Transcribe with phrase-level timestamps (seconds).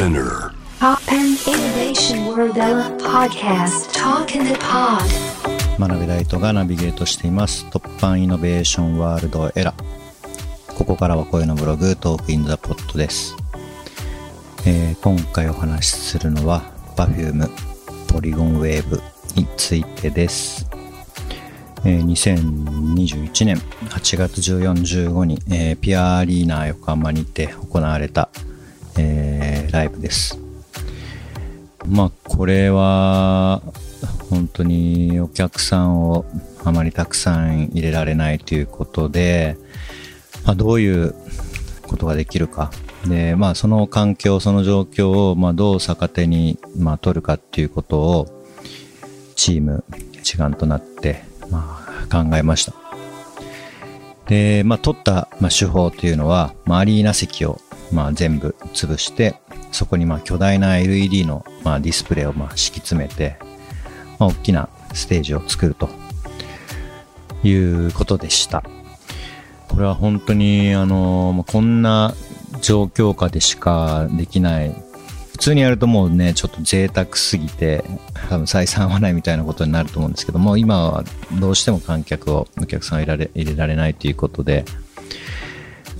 [0.00, 0.54] Spinner.
[0.78, 2.54] Pop and Innovation World
[3.02, 3.92] Podcast.
[3.92, 5.04] Talk in the Pod.
[5.78, 7.66] 学びライトがナビゲートしています。
[7.66, 9.74] 突破イノベーションワールドエラ
[10.78, 13.36] ここからは声のブログ Talk in the Pod です、
[14.64, 16.62] えー今回お話しするのは
[16.96, 17.50] Perfume
[18.10, 19.02] ポリゴンウェーブ
[19.36, 20.66] についてです、
[21.84, 23.56] えー2021年
[23.90, 28.30] 8月14、15に、えーぴあアリーナ横浜にて行われた、
[28.96, 29.29] えー
[29.70, 30.38] ライブです。
[31.86, 33.62] まあこれは
[34.28, 36.24] 本当にお客さんを
[36.64, 39.56] あまりたくさん入れられないということで、
[40.44, 41.14] まあ、どういう
[41.86, 42.70] ことができるか。
[43.08, 48.44] で、まあ、その環境その状況をまあどう逆手にまあ取るかっていうことを
[49.36, 52.74] チーム一丸となってまあ考えました。
[54.28, 57.60] で、まあ、取ったまあ手法というのは、まあ、アリーナ席を
[57.92, 59.34] まあ全部潰して
[59.72, 63.36] そこにまあ巨大な LED のまあディスプレイをまあ敷き詰めて、
[64.18, 65.88] まあ、大きなステージを作ると
[67.42, 68.62] いうことでした。
[69.68, 72.14] これは本当に、あの、こんな
[72.60, 74.74] 状況下でしかできない。
[75.32, 77.84] 普通にやるともうね、ちょっと贅沢すぎて、
[78.28, 81.04] 多分採算合わないみたいなことになると思うんですけども、今は
[81.38, 84.64] どうしても観客を、お客さんを入れられ入れられないということで、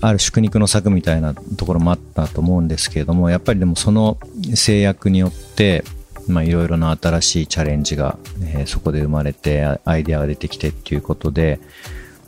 [0.00, 4.18] ある宿肉の策みたいなところもあったと思うんですけれども、やっぱりでもその
[4.54, 5.84] 制約によって、
[6.28, 11.60] いろいろな新しいチャレンジが、えーそこで生まれて、アイデアが出てきてっていうことで、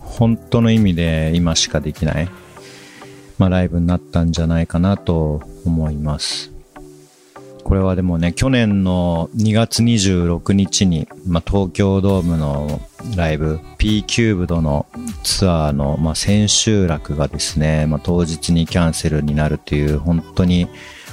[0.00, 2.28] 本当の意味で今しかできない、
[3.38, 6.52] まあライブになったんじゃないかなと思います。
[7.64, 12.80] これはでもね、去年の2月26日に、まあ、東京ドームの
[13.16, 14.86] ライブ、P キューブドの
[15.22, 20.66] ツアーの、まあ、千秋楽がですね、まあ、当日にキャンセルになるという、本当に、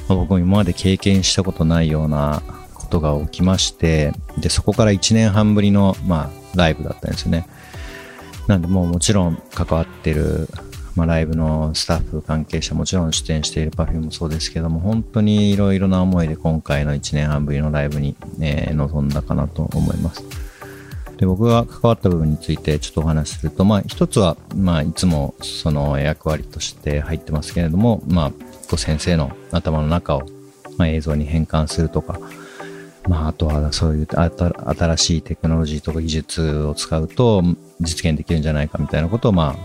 [0.07, 2.41] まあ僕も今まで経験したことないような
[2.73, 7.45] ことが起きまして、で、そこから1年半ぶりの、まあ、ライブだったんですよね。
[8.47, 10.47] なんで、もうもちろん関わってる、
[10.95, 20.48] まあ、ライブのスタッフ、関係者、もちろん出演している Perfume もそうですけども、本当にいろいろな思いで今回の1年半ぶりのライブに、え臨んだかなと思います。
[21.19, 28.37] で、僕が関わった部分についてちょっとお話しすると、まあ、一つは、まあ、いつもその役割として入ってますけれども、まあ、こ
[28.73, 30.21] う先生の頭の中を、
[30.77, 32.19] まあ、映像に変換するとか、
[33.05, 37.43] まあ、あとはそういう新しいテクノロジーとか技術を使うと
[37.81, 39.55] 実現できるんじゃないかみたいなことをま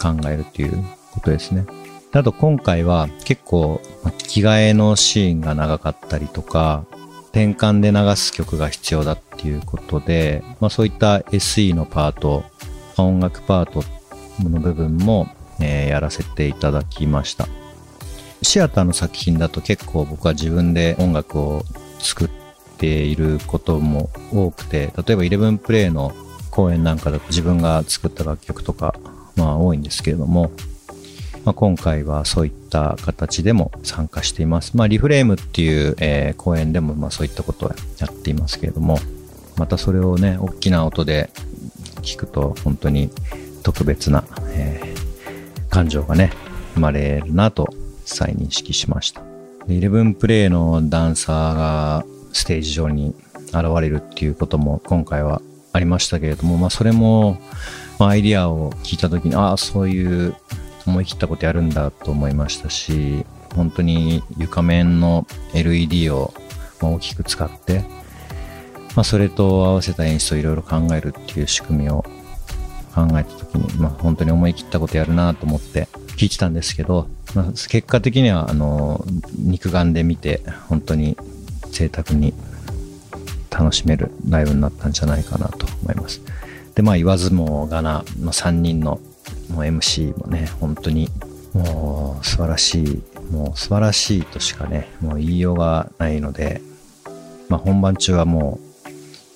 [0.00, 0.72] あ考えるという
[1.12, 1.64] ことですね。
[2.10, 6.84] あと今回は結構ま着替えのシーンが長かったりとか
[7.34, 12.44] 転換で流す曲が必要だっていうことで、まあそういった SE のパート、
[12.96, 13.82] 音楽パート
[14.48, 15.26] の部分も、
[15.60, 17.48] えーやらせていただきました。
[18.40, 21.64] シアターの作品だと結構僕は自分で音楽を
[21.98, 22.30] 作っ
[22.78, 26.12] ていることも多くて、例えば11プレイの
[26.52, 28.94] 公演なんかだと自分が作った楽曲とか、
[29.34, 30.52] まあ多いんですけれども、
[31.44, 34.76] まあ、今回はそういった形でも参加しています。
[34.76, 37.68] まあリフレームっていう、えー公演でもまあそういったことを
[37.98, 38.98] やっていますけれども、
[39.56, 41.30] またそれをね、大きな音で
[42.02, 43.10] 聞くと本当に
[43.62, 44.24] 特別な、
[44.54, 45.04] えー
[45.74, 46.30] 感情がね、
[46.74, 47.68] 生まれるなと
[48.04, 49.22] 再認識しました。
[49.66, 53.12] で11プレイのダンサーがステージ上に
[53.48, 57.40] 現れるっていうことも今回はありましたけれども、まあそれも、
[57.98, 60.36] まあ、アイディアを聞いた時に、ああ、そういう
[60.86, 63.24] 思い切ったことやるんだと思いましたし、
[63.54, 66.34] 本当に床面の LED を
[66.80, 67.84] 大きく使って、
[68.94, 72.04] まあそれと合わせた演出をいろいろ考えるっていう仕組みを
[72.94, 79.04] 考えた時に、まあ本当に思い切ったことやるなと思って聞いてたんですけど、まあ結果的には、あの、
[79.38, 81.16] 肉眼で見て、本当に
[81.70, 82.34] 贅沢に
[83.50, 86.20] 楽しめるライブになったんじゃないかなと思います。
[86.74, 89.00] で、まあ言わずもがな、まあ、3人の
[89.54, 91.08] もう MC もね、本当に
[91.52, 96.60] もう素晴らしい、もう素晴らしいとしかね、もう言いようがないので、
[97.48, 98.58] まあ本番中はも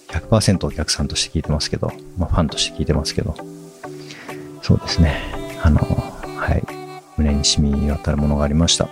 [0.09, 3.35] う100%お客さんとして聞いてますけど、まあファンとして聞いてますけど、
[4.63, 5.23] そうですね、
[5.63, 6.63] あの、はい、
[7.17, 8.89] 胸に染み渡るものがありました。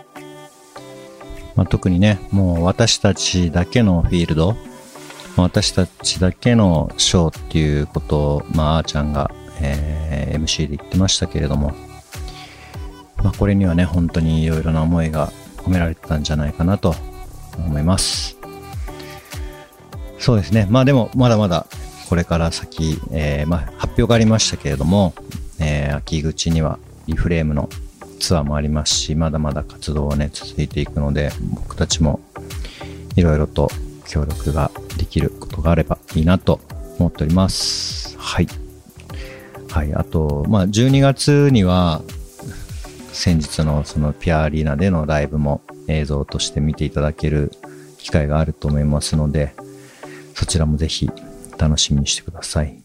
[1.57, 4.57] まあ、特にね、もう私たちだけのフィールド、
[5.37, 9.31] 私たちだけのショーっていうことを、まあ、あーちゃんが、
[9.61, 11.73] えー MC で言ってましたけれども、
[13.23, 16.95] まあ、これにはね、本当にいろいろな思いが込められてたんじゃないかなと
[17.59, 18.37] 思います。
[20.19, 20.67] そうですね。
[20.71, 21.67] まあでも、まだまだ
[22.09, 25.15] これから先、えーまあ、発表がありましたけれども、
[25.59, 27.69] えー秋口にはリフレームの
[28.21, 32.21] ツアーもありますし、まだまだ活動はね、続いていくので、僕たちも
[33.17, 33.71] いろいろと
[34.07, 36.61] 協力ができることがあればいいなと
[36.99, 38.17] 思っております。
[38.19, 38.66] はい。
[39.95, 42.03] あと、12月には
[43.13, 47.51] 先日の,ピアアリーナでのライブも映像として見ていただける
[47.99, 49.55] 機会があると思いますので
[50.35, 51.11] そちらもぜひ
[51.59, 52.83] 楽しみにしてください。